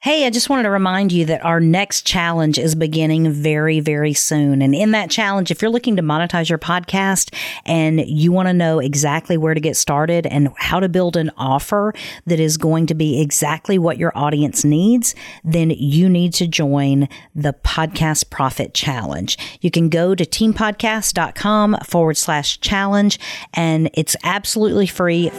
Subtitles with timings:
[0.00, 4.12] Hey, I just wanted to remind you that our next challenge is beginning very, very
[4.14, 4.62] soon.
[4.62, 7.34] And in that challenge, if you're looking to monetize your podcast
[7.66, 11.32] and you want to know exactly where to get started and how to build an
[11.36, 11.92] offer
[12.26, 17.08] that is going to be exactly what your audience needs, then you need to join
[17.34, 19.36] the Podcast Profit Challenge.
[19.60, 23.18] You can go to teampodcast.com forward slash challenge
[23.52, 25.32] and it's absolutely free.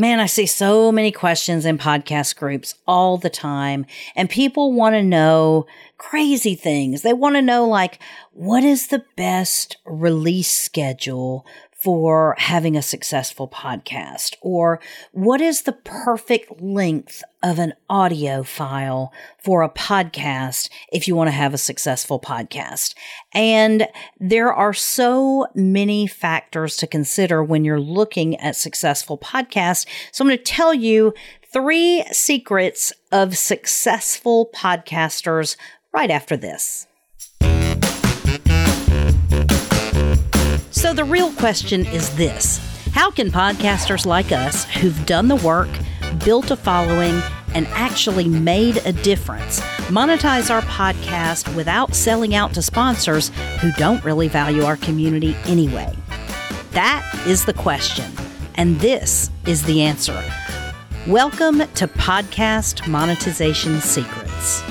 [0.00, 3.84] Man, I see so many questions in podcast groups all the time,
[4.14, 5.66] and people want to know
[5.96, 7.02] crazy things.
[7.02, 7.98] They want to know, like,
[8.30, 11.44] what is the best release schedule
[11.78, 14.34] for having a successful podcast?
[14.42, 14.80] Or
[15.12, 21.28] what is the perfect length of an audio file for a podcast if you want
[21.28, 22.94] to have a successful podcast?
[23.32, 23.86] And
[24.18, 29.86] there are so many factors to consider when you're looking at successful podcasts.
[30.10, 31.14] So I'm going to tell you
[31.52, 35.56] three secrets of successful podcasters
[35.92, 36.87] right after this.
[40.78, 42.58] So, the real question is this
[42.92, 45.68] How can podcasters like us who've done the work,
[46.24, 47.20] built a following,
[47.52, 54.04] and actually made a difference monetize our podcast without selling out to sponsors who don't
[54.04, 55.92] really value our community anyway?
[56.70, 58.12] That is the question.
[58.54, 60.22] And this is the answer.
[61.08, 64.62] Welcome to Podcast Monetization Secrets.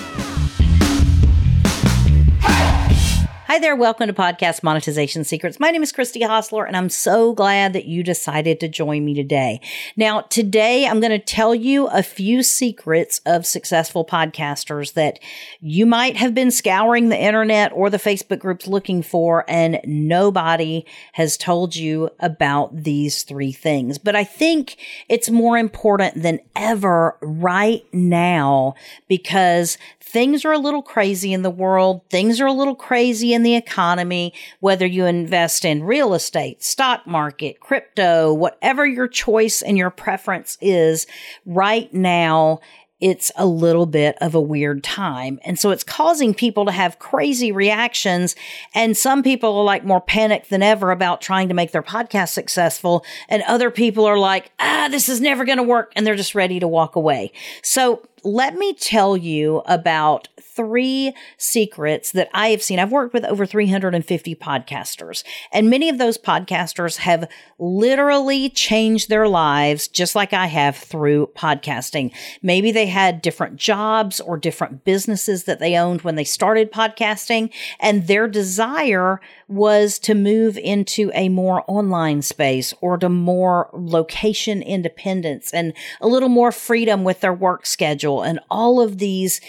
[3.47, 3.77] Hi there.
[3.77, 5.57] Welcome to Podcast Monetization Secrets.
[5.57, 9.13] My name is Christy Hostler, and I'm so glad that you decided to join me
[9.13, 9.61] today.
[9.95, 15.19] Now, today I'm going to tell you a few secrets of successful podcasters that
[15.61, 20.85] you might have been scouring the internet or the Facebook groups looking for, and nobody
[21.13, 23.97] has told you about these three things.
[23.97, 24.75] But I think
[25.07, 28.75] it's more important than ever right now
[29.07, 32.01] because things are a little crazy in the world.
[32.09, 37.05] Things are a little crazy in the economy, whether you invest in real estate, stock
[37.05, 41.05] market, crypto, whatever your choice and your preference is
[41.45, 42.59] right now
[42.99, 45.39] it's a little bit of a weird time.
[45.45, 48.35] And so it's causing people to have crazy reactions.
[48.73, 52.29] And some people are like more panicked than ever about trying to make their podcast
[52.29, 53.05] successful.
[53.29, 55.93] And other people are like, ah, this is never going to work.
[55.95, 57.31] And they're just ready to walk away.
[57.61, 62.77] So let me tell you about three secrets that I have seen.
[62.77, 65.23] I've worked with over 350 podcasters,
[65.53, 71.29] and many of those podcasters have literally changed their lives just like I have through
[71.37, 72.13] podcasting.
[72.41, 77.53] Maybe they had different jobs or different businesses that they owned when they started podcasting,
[77.79, 84.61] and their desire was to move into a more online space or to more location
[84.61, 88.23] independence and a little more freedom with their work schedule.
[88.23, 89.39] And all of these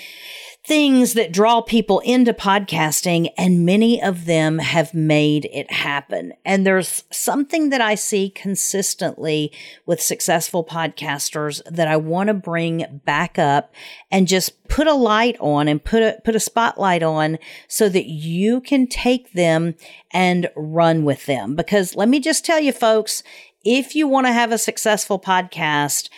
[0.69, 6.35] things that draw people into podcasting, and many of them have made it happen.
[6.45, 9.51] And there's something that I see consistently
[9.87, 13.73] with successful podcasters that I want to bring back up
[14.11, 18.05] and just put a light on and put a, put a spotlight on so that
[18.07, 19.75] you can take them
[20.13, 21.57] and run with them.
[21.57, 23.23] Because let me just tell you, folks,
[23.65, 26.11] if you want to have a successful podcast,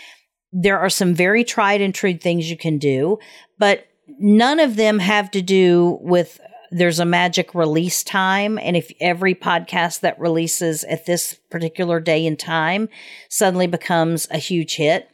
[0.53, 3.19] there are some very tried and true things you can do,
[3.56, 3.87] but
[4.19, 6.41] none of them have to do with
[6.71, 8.59] there's a magic release time.
[8.59, 12.88] And if every podcast that releases at this particular day and time
[13.28, 15.10] suddenly becomes a huge hit,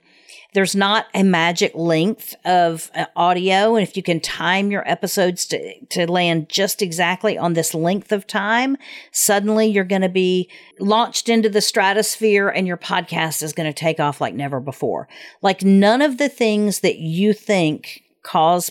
[0.52, 3.74] there's not a magic length of uh, audio.
[3.74, 8.10] And if you can time your episodes to, to land just exactly on this length
[8.10, 8.76] of time,
[9.12, 13.78] suddenly you're going to be launched into the stratosphere and your podcast is going to
[13.78, 15.08] take off like never before.
[15.42, 18.70] Like none of the things that you think cause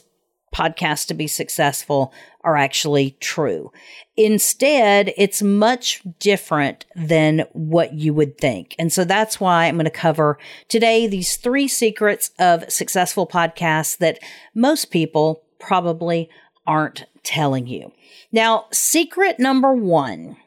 [0.56, 3.72] podcasts to be successful are actually true.
[4.16, 8.74] Instead, it's much different than what you would think.
[8.80, 10.38] And so that's why I'm going to cover
[10.70, 14.20] today these three secrets of successful podcasts that
[14.54, 16.30] most people probably
[16.66, 17.92] aren't telling you.
[18.32, 20.38] Now, secret number one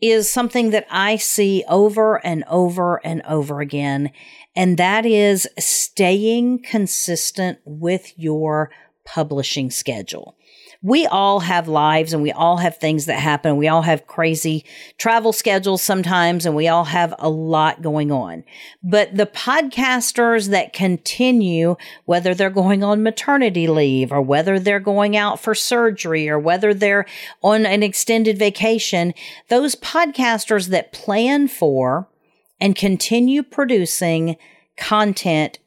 [0.00, 4.12] is something that I see over and over and over again.
[4.54, 8.70] And that is staying consistent with your
[9.06, 10.36] publishing schedule.
[10.82, 13.56] We all have lives and we all have things that happen.
[13.56, 14.64] We all have crazy
[14.98, 18.44] travel schedules sometimes and we all have a lot going on.
[18.82, 25.16] But the podcasters that continue, whether they're going on maternity leave or whether they're going
[25.16, 27.06] out for surgery or whether they're
[27.42, 29.14] on an extended vacation,
[29.48, 32.06] those podcasters that plan for
[32.60, 34.36] and continue producing
[34.76, 35.58] content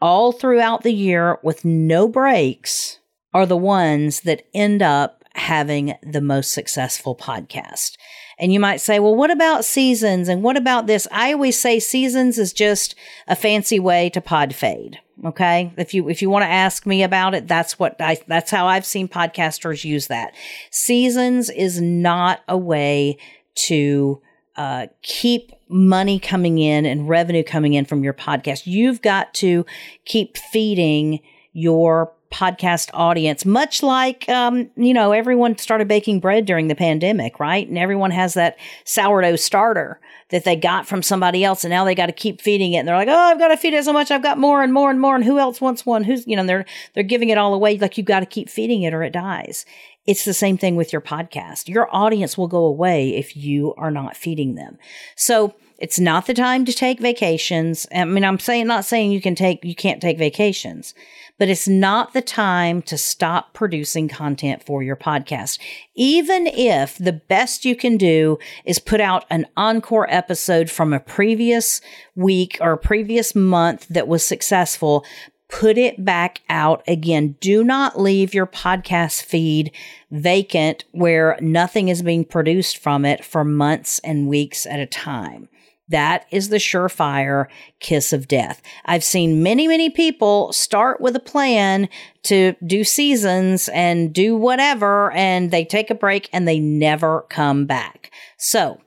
[0.00, 2.98] all throughout the year with no breaks
[3.34, 7.92] are the ones that end up having the most successful podcast.
[8.38, 10.28] And you might say, well, what about seasons?
[10.28, 11.08] And what about this?
[11.10, 12.94] I always say seasons is just
[13.26, 14.98] a fancy way to pod fade.
[15.24, 15.72] Okay.
[15.76, 18.66] If you, if you want to ask me about it, that's what I, that's how
[18.66, 20.34] I've seen podcasters use that.
[20.70, 23.18] Seasons is not a way
[23.66, 24.22] to,
[24.56, 28.62] uh, keep money coming in and revenue coming in from your podcast.
[28.66, 29.64] You've got to
[30.04, 31.20] keep feeding
[31.52, 37.40] your podcast audience, much like, um, you know, everyone started baking bread during the pandemic,
[37.40, 37.66] right?
[37.66, 41.94] And everyone has that sourdough starter that they got from somebody else and now they
[41.94, 42.78] got to keep feeding it.
[42.78, 44.10] And they're like, oh, I've got to feed it so much.
[44.10, 45.14] I've got more and more and more.
[45.14, 46.04] And who else wants one?
[46.04, 47.78] Who's, you know, they're, they're giving it all away.
[47.78, 49.64] Like you've got to keep feeding it or it dies.
[50.06, 51.68] It's the same thing with your podcast.
[51.68, 54.78] Your audience will go away if you are not feeding them.
[55.16, 57.86] So, it's not the time to take vacations.
[57.94, 60.92] I mean, I'm saying, not saying you can take, you can't take vacations,
[61.38, 65.60] but it's not the time to stop producing content for your podcast.
[65.94, 70.98] Even if the best you can do is put out an encore episode from a
[70.98, 71.80] previous
[72.16, 75.04] week or a previous month that was successful,
[75.48, 77.36] put it back out again.
[77.40, 79.70] Do not leave your podcast feed
[80.10, 85.48] vacant where nothing is being produced from it for months and weeks at a time.
[85.88, 87.46] That is the surefire
[87.80, 88.60] kiss of death.
[88.84, 91.88] I've seen many, many people start with a plan
[92.24, 97.64] to do seasons and do whatever, and they take a break and they never come
[97.64, 98.10] back.
[98.36, 98.80] So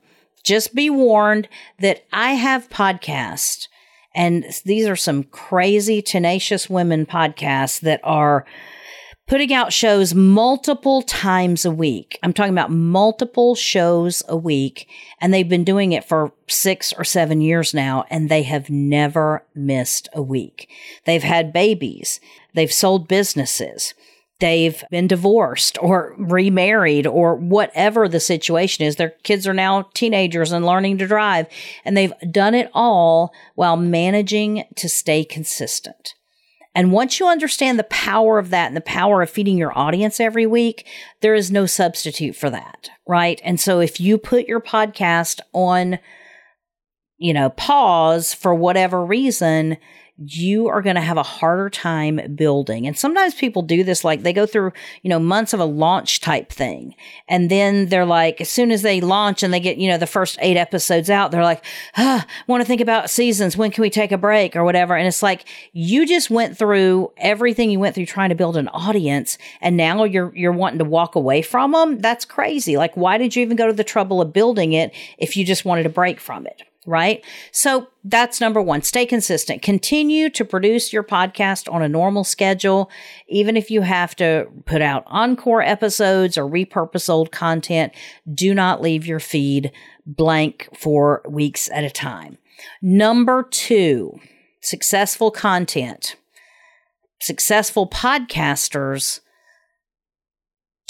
[0.44, 1.48] just be warned
[1.80, 3.68] that I have podcasts
[4.14, 8.46] and these are some crazy tenacious women podcasts that are
[9.32, 12.20] putting out shows multiple times a week.
[12.22, 14.90] I'm talking about multiple shows a week.
[15.22, 19.46] And they've been doing it for six or seven years now, and they have never
[19.56, 20.68] missed a week.
[21.06, 22.20] They've had babies.
[22.56, 23.94] They've sold businesses.
[24.42, 28.98] They've been divorced or remarried or whatever the situation is.
[28.98, 31.48] Their kids are now teenagers and learning to drive.
[31.86, 36.16] And they've done it all while managing to stay consistent.
[36.74, 40.20] And once you understand the power of that and the power of feeding your audience
[40.20, 40.88] every week,
[41.22, 43.42] there is no substitute for that, right?
[43.44, 46.00] And so if you put your podcast on,
[47.18, 49.78] you know, pause for whatever reason,
[50.24, 52.86] you are going to have a harder time building.
[52.86, 54.72] And sometimes people do this, like they go through,
[55.02, 56.96] you know, months of a launch type thing.
[57.28, 60.08] And then they're like, as soon as they launch and they get, you know, the
[60.08, 61.66] first eight episodes out, they're like,
[61.98, 63.58] ah, want to think about seasons.
[63.58, 64.96] When can we take a break or whatever?
[64.96, 68.68] And it's like, you just went through everything you went through trying to build an
[68.70, 69.38] audience.
[69.60, 72.00] And now you're, you're wanting to walk away from them.
[72.00, 72.78] That's crazy.
[72.78, 75.66] Like, why did you even go to the trouble of building it if you just
[75.66, 76.64] wanted a break from it?
[76.86, 77.24] Right?
[77.52, 78.82] So that's number one.
[78.82, 79.62] Stay consistent.
[79.62, 82.90] Continue to produce your podcast on a normal schedule,
[83.28, 87.94] even if you have to put out encore episodes or repurpose old content.
[88.34, 89.72] Do not leave your feed
[90.06, 92.38] blank for weeks at a time.
[92.82, 94.20] Number two,
[94.62, 96.16] successful content.
[97.20, 99.20] Successful podcasters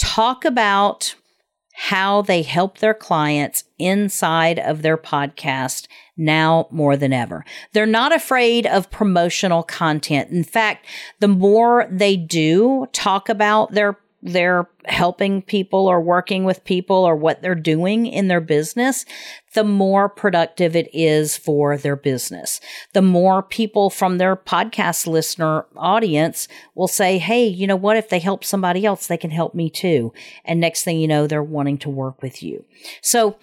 [0.00, 1.14] talk about
[1.72, 5.86] how they help their clients inside of their podcast
[6.16, 7.44] now more than ever.
[7.72, 10.30] They're not afraid of promotional content.
[10.30, 10.86] In fact,
[11.20, 17.16] the more they do talk about their they're helping people or working with people or
[17.16, 19.04] what they're doing in their business,
[19.54, 22.60] the more productive it is for their business.
[22.92, 27.96] The more people from their podcast listener audience will say, Hey, you know what?
[27.96, 30.12] If they help somebody else, they can help me too.
[30.44, 32.64] And next thing you know, they're wanting to work with you.
[33.00, 33.36] So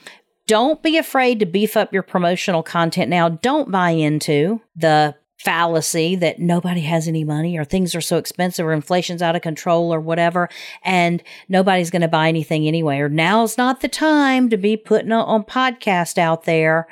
[0.48, 3.30] don't be afraid to beef up your promotional content now.
[3.30, 8.66] Don't buy into the fallacy that nobody has any money or things are so expensive
[8.66, 10.50] or inflation's out of control or whatever
[10.84, 15.14] and nobody's going to buy anything anyway or now's not the time to be putting
[15.14, 16.88] a, a podcast out there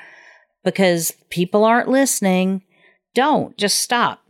[0.64, 2.64] because people aren't listening.
[3.14, 4.22] Don't just stop.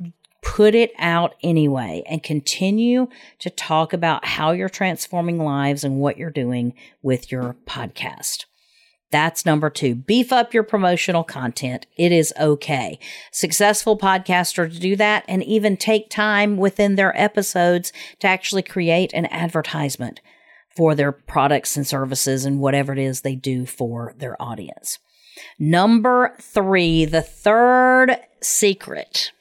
[0.42, 3.08] Put it out anyway and continue
[3.40, 8.46] to talk about how you're transforming lives and what you're doing with your podcast
[9.10, 9.96] that's number two.
[9.96, 11.86] Beef up your promotional content.
[11.98, 13.00] It is okay.
[13.32, 19.26] Successful podcasters do that and even take time within their episodes to actually create an
[19.28, 20.20] advertisement
[20.76, 25.00] for their products and services and whatever it is they do for their audience.
[25.58, 29.32] Number three, the third secret.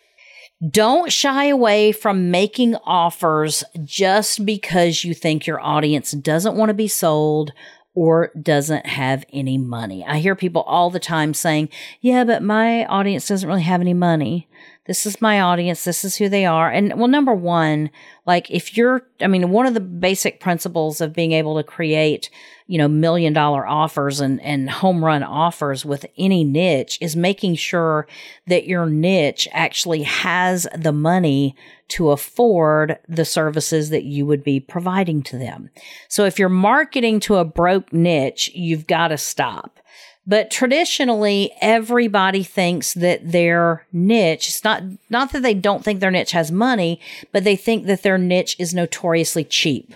[0.71, 6.75] Don't shy away from making offers just because you think your audience doesn't want to
[6.75, 7.53] be sold
[7.97, 10.05] or doesn't have any money.
[10.07, 11.71] I hear people all the time saying,
[12.03, 14.49] yeah, but my audience doesn't really have any money.
[14.87, 15.85] This is my audience.
[15.85, 16.71] This is who they are.
[16.71, 17.91] And well, number one,
[18.25, 22.31] like if you're, I mean, one of the basic principles of being able to create,
[22.67, 27.57] you know, million dollar offers and, and home run offers with any niche is making
[27.57, 28.07] sure
[28.47, 31.57] that your niche actually has the money
[31.89, 35.71] to afford the services that you would be providing to them.
[36.09, 39.79] So if you're marketing to a broke niche, you've got to stop
[40.27, 46.11] but traditionally, everybody thinks that their niche, it's not, not that they don't think their
[46.11, 47.01] niche has money,
[47.33, 49.95] but they think that their niche is notoriously cheap.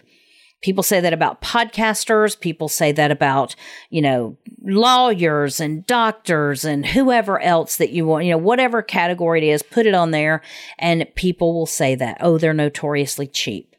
[0.63, 2.39] People say that about podcasters.
[2.39, 3.57] People say that about,
[3.89, 9.41] you know, lawyers and doctors and whoever else that you want, you know, whatever category
[9.43, 10.43] it is, put it on there.
[10.79, 13.70] And people will say that, oh, they're notoriously cheap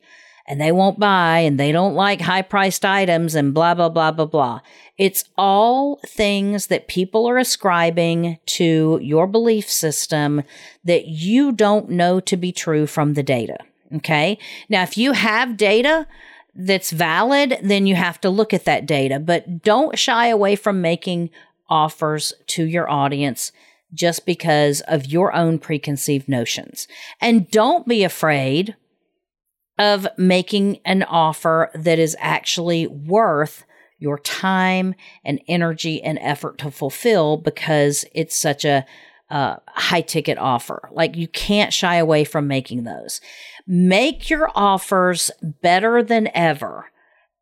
[0.48, 4.12] and they won't buy and they don't like high priced items and blah, blah, blah,
[4.12, 4.60] blah, blah.
[4.98, 10.44] It's all things that people are ascribing to your belief system
[10.84, 13.58] that you don't know to be true from the data.
[13.96, 14.38] Okay.
[14.70, 16.08] Now, if you have data,
[16.54, 20.82] that's valid, then you have to look at that data, but don't shy away from
[20.82, 21.30] making
[21.70, 23.52] offers to your audience
[23.94, 26.88] just because of your own preconceived notions.
[27.20, 28.76] And don't be afraid
[29.82, 33.66] of making an offer that is actually worth
[33.98, 34.94] your time
[35.26, 38.86] and energy and effort to fulfill because it's such a
[39.32, 40.88] uh, high ticket offer.
[40.92, 43.22] Like you can't shy away from making those.
[43.66, 46.92] Make your offers better than ever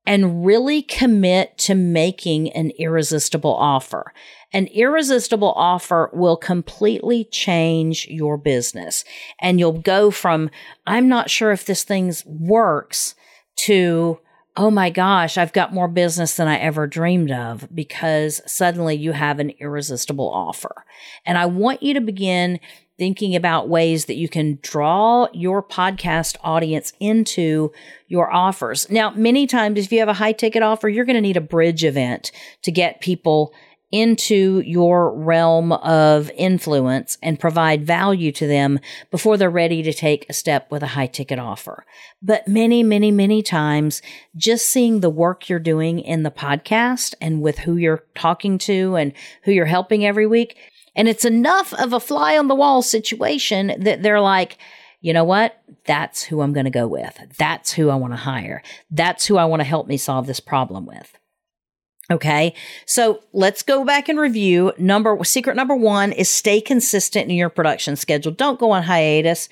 [0.06, 4.14] and really commit to making an irresistible offer.
[4.52, 9.04] An irresistible offer will completely change your business
[9.40, 10.50] and you'll go from,
[10.88, 13.14] I'm not sure if this thing works
[13.58, 14.20] to,
[14.58, 19.12] oh my gosh, I've got more business than I ever dreamed of because suddenly you
[19.12, 20.84] have an irresistible offer.
[21.26, 22.60] And I want you to begin
[23.00, 27.72] thinking about ways that you can draw your podcast audience into
[28.08, 28.90] your offers.
[28.90, 31.42] Now, many times, if you have a high ticket offer, you're going to need a
[31.42, 33.54] bridge event to get people
[33.92, 38.80] into your realm of influence and provide value to them
[39.10, 41.86] before they're ready to take a step with a high ticket offer.
[42.22, 44.02] But many, many, many times,
[44.36, 48.96] just seeing the work you're doing in the podcast and with who you're talking to
[48.96, 50.56] and who you're helping every week,
[50.96, 54.58] and it's enough of a fly on the wall situation that they're like,
[55.02, 55.62] you know what?
[55.86, 57.18] That's who I'm going to go with.
[57.38, 58.62] That's who I want to hire.
[58.92, 61.18] That's who I want to help me solve this problem with.
[62.12, 62.56] Okay.
[62.86, 64.74] So let's go back and review.
[64.78, 68.32] Number secret number one is stay consistent in your production schedule.
[68.32, 69.48] Don't go on hiatus.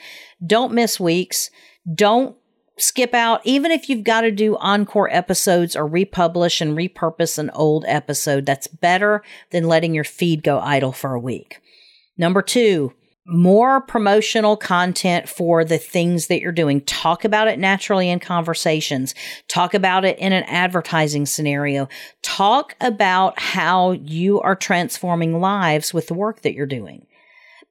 [0.46, 1.52] Don't miss weeks.
[1.94, 2.36] Don't
[2.80, 7.50] skip out, even if you've got to do encore episodes or republish and repurpose an
[7.52, 8.46] old episode.
[8.46, 11.60] That's better than letting your feed go idle for a week.
[12.18, 12.94] Number two,
[13.28, 16.80] more promotional content for the things that you're doing.
[16.82, 19.14] Talk about it naturally in conversations.
[19.50, 21.90] Talk about it in an advertising scenario.
[22.22, 27.06] Talk about how you are transforming lives with the work that you're doing.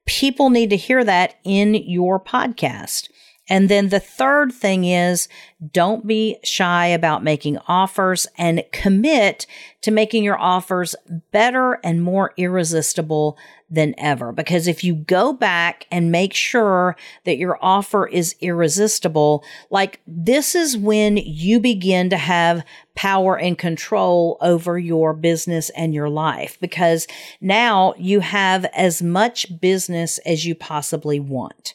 [0.05, 3.09] People need to hear that in your podcast.
[3.49, 5.27] And then the third thing is
[5.71, 9.47] don't be shy about making offers and commit
[9.81, 10.95] to making your offers
[11.31, 13.37] better and more irresistible
[13.69, 14.31] than ever.
[14.31, 16.95] Because if you go back and make sure
[17.25, 22.63] that your offer is irresistible, like this is when you begin to have
[22.95, 27.07] power and control over your business and your life because
[27.41, 31.73] now you have as much business as you possibly want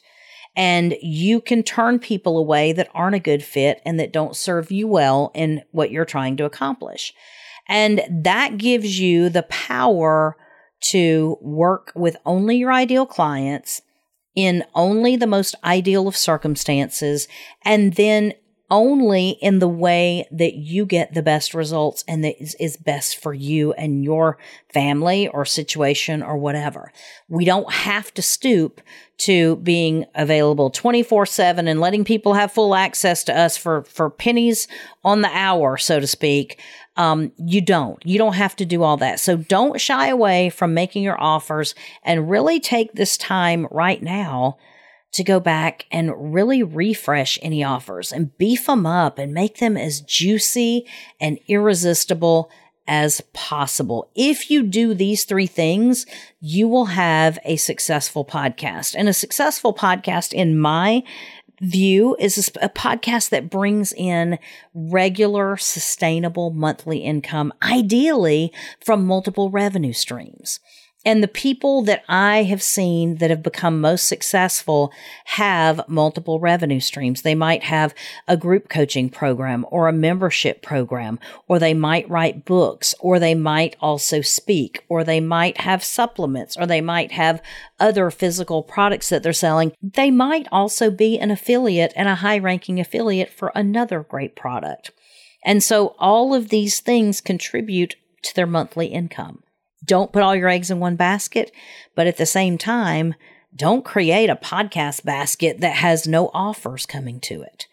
[0.55, 4.71] and you can turn people away that aren't a good fit and that don't serve
[4.71, 7.13] you well in what you're trying to accomplish.
[7.67, 10.37] And that gives you the power
[10.83, 13.81] to work with only your ideal clients
[14.35, 17.27] in only the most ideal of circumstances
[17.63, 18.33] and then
[18.73, 23.17] only in the way that you get the best results and that is, is, best
[23.17, 24.39] for you and your
[24.73, 26.91] family or situation or whatever.
[27.29, 28.81] We don't have to stoop
[29.19, 34.09] to being available 24 7 and letting people have full access to us for, for
[34.09, 34.67] pennies
[35.03, 36.59] on the hour, so to speak.
[36.97, 38.03] Um, you don't.
[38.03, 39.19] You don't have to do all that.
[39.19, 44.57] So don't shy away from making your offers and really take this time right now
[45.13, 49.77] to go back and really refresh any offers and beef them up and make them
[49.77, 50.85] as juicy
[51.19, 52.51] and irresistible
[52.87, 54.09] as possible.
[54.15, 56.05] If you do these three things,
[56.41, 58.95] you will have a successful podcast.
[58.97, 61.03] And a successful podcast, in my
[61.61, 64.37] view, is a podcast that brings in
[64.73, 68.51] regular, sustainable monthly income, ideally
[68.83, 70.59] from multiple revenue streams.
[71.05, 74.93] And the people that I have seen that have become most successful
[75.25, 77.21] have multiple revenue streams.
[77.21, 77.93] They might have
[78.25, 83.35] a group coaching program or a membership program, or they might write books, or they
[83.35, 87.41] might also speak, or they might have supplements, or they might have
[87.81, 89.73] other physical products that they're selling.
[89.81, 94.91] They might also be an affiliate and a high ranking affiliate for another great product.
[95.43, 99.42] And so all of these things contribute to their monthly income
[99.83, 101.51] don't put all your eggs in one basket,
[101.95, 103.15] but at the same time,
[103.55, 107.67] don't create a podcast basket that has no offers coming to it.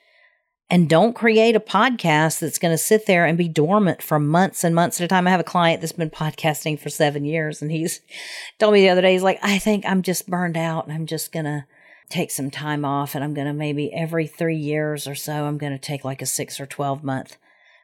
[0.73, 4.63] And don't create a podcast that's going to sit there and be dormant for months
[4.63, 5.27] and months at a time.
[5.27, 8.01] I have a client that's been podcasting for seven years, and he's
[8.61, 11.07] told me the other day, he's like, I think I'm just burned out and I'm
[11.07, 11.65] just going to
[12.09, 13.17] take some time off.
[13.17, 16.23] And I'm going to maybe every three years or so, I'm going to take like
[16.23, 17.37] a six or 12 month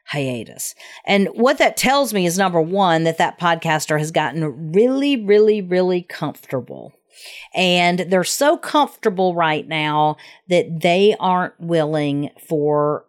[0.07, 0.73] hiatus.
[1.05, 5.61] And what that tells me is number one, that that podcaster has gotten really, really,
[5.61, 6.93] really comfortable.
[7.53, 13.05] And they're so comfortable right now that they aren't willing for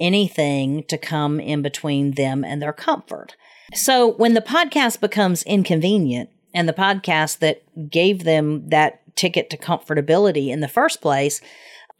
[0.00, 3.36] anything to come in between them and their comfort.
[3.74, 9.56] So when the podcast becomes inconvenient and the podcast that gave them that ticket to
[9.56, 11.40] comfortability in the first place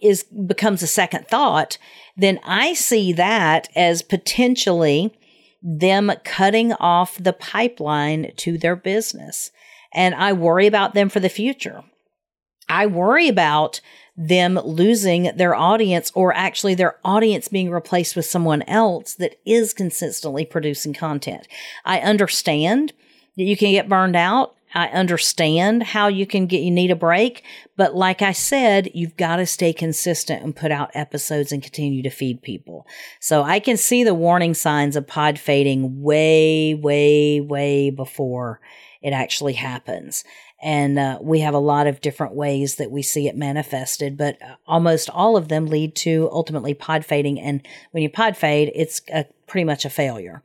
[0.02, 1.78] is becomes a second thought,
[2.16, 5.16] then I see that as potentially
[5.62, 9.50] them cutting off the pipeline to their business.
[9.94, 11.84] And I worry about them for the future.
[12.68, 13.80] I worry about
[14.16, 19.72] them losing their audience or actually their audience being replaced with someone else that is
[19.72, 21.48] consistently producing content.
[21.84, 22.92] I understand
[23.36, 26.96] that you can get burned out I understand how you can get, you need a
[26.96, 27.44] break.
[27.76, 32.02] But like I said, you've got to stay consistent and put out episodes and continue
[32.02, 32.86] to feed people.
[33.20, 38.60] So I can see the warning signs of pod fading way, way, way before
[39.02, 40.24] it actually happens.
[40.62, 44.40] And uh, we have a lot of different ways that we see it manifested, but
[44.40, 47.40] uh, almost all of them lead to ultimately pod fading.
[47.40, 50.42] And when you pod fade, it's a, pretty much a failure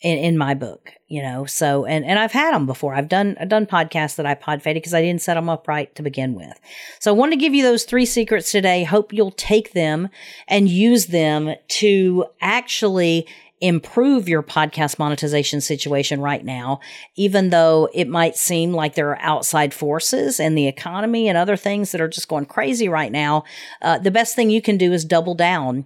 [0.00, 1.44] in, in my book, you know.
[1.44, 2.94] So and and I've had them before.
[2.94, 5.68] I've done I've done podcasts that I pod faded because I didn't set them up
[5.68, 6.58] right to begin with.
[6.98, 8.84] So I want to give you those three secrets today.
[8.84, 10.08] Hope you'll take them
[10.48, 13.26] and use them to actually
[13.60, 16.80] improve your podcast monetization situation right now,
[17.16, 21.56] even though it might seem like there are outside forces and the economy and other
[21.56, 23.44] things that are just going crazy right now.
[23.82, 25.84] Uh, the best thing you can do is double down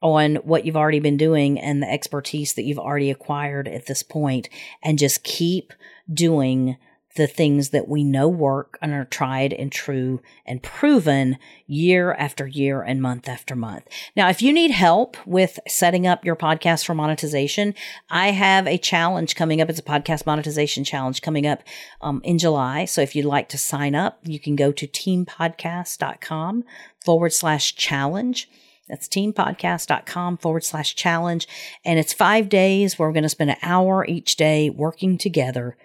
[0.00, 4.02] on what you've already been doing and the expertise that you've already acquired at this
[4.02, 4.48] point
[4.82, 5.72] and just keep
[6.12, 6.76] doing
[7.18, 12.46] the things that we know work and are tried and true and proven year after
[12.46, 13.88] year and month after month.
[14.14, 17.74] Now, if you need help with setting up your podcast for monetization,
[18.08, 19.68] I have a challenge coming up.
[19.68, 21.64] It's a podcast monetization challenge coming up
[22.00, 22.84] um, in July.
[22.84, 26.64] So if you'd like to sign up, you can go to teampodcast.com
[27.04, 28.48] forward slash challenge
[28.88, 31.46] that's teampodcast.com forward slash challenge.
[31.84, 35.76] And it's five days where we're going to spend an hour each day working together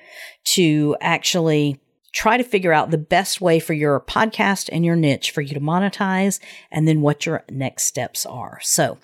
[0.56, 1.80] to actually
[2.14, 5.54] try to figure out the best way for your podcast and your niche for you
[5.54, 6.40] to monetize
[6.72, 8.60] and then what your next steps are.
[8.62, 9.00] So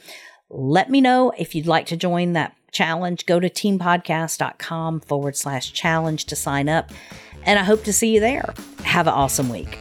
[0.50, 3.26] let me know if you'd like to join that challenge.
[3.26, 6.92] Go to teampodcast.com forward slash challenge to sign up.
[7.44, 8.54] And I hope to see you there.
[8.84, 9.80] Have an awesome week.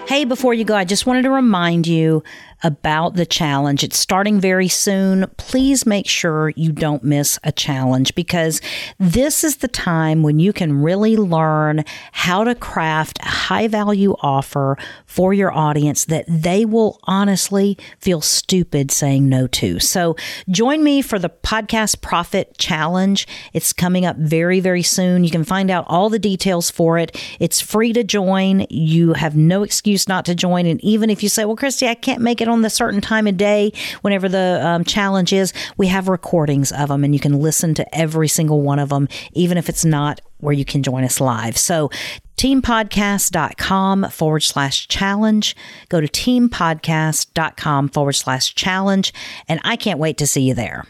[0.09, 2.23] Hey, before you go, I just wanted to remind you
[2.62, 3.83] about the challenge.
[3.83, 5.27] It's starting very soon.
[5.37, 8.61] Please make sure you don't miss a challenge because
[8.98, 14.14] this is the time when you can really learn how to craft a high value
[14.20, 19.79] offer for your audience that they will honestly feel stupid saying no to.
[19.81, 20.16] So
[20.48, 23.27] join me for the Podcast Profit Challenge.
[23.53, 25.25] It's coming up very, very soon.
[25.25, 27.16] You can find out all the details for it.
[27.40, 28.66] It's free to join.
[28.70, 30.66] You have no excuse not to join.
[30.66, 33.27] And even if you say, well, Christy, I can't make it on the certain time
[33.27, 37.41] of day, whenever the um, challenge is, we have recordings of them and you can
[37.41, 41.05] listen to every single one of them, even if it's not where you can join
[41.05, 41.57] us live.
[41.57, 41.91] So
[42.37, 45.57] teampodcast.com forward slash challenge.
[45.88, 49.15] Go to teampodcast.com forward slash challenge.
[49.49, 50.85] And I can't wait to see you there.